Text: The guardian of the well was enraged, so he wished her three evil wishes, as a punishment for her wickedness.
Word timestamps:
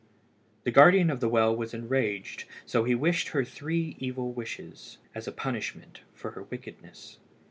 The 0.63 0.71
guardian 0.71 1.11
of 1.11 1.19
the 1.19 1.29
well 1.29 1.55
was 1.55 1.75
enraged, 1.75 2.45
so 2.65 2.85
he 2.85 2.95
wished 2.95 3.27
her 3.27 3.45
three 3.45 3.95
evil 3.99 4.31
wishes, 4.31 4.97
as 5.13 5.27
a 5.27 5.31
punishment 5.31 6.01
for 6.15 6.31
her 6.31 6.41
wickedness. 6.41 7.19